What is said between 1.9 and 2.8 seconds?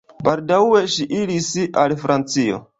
Francio.